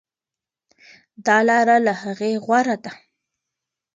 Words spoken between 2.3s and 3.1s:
غوره ده.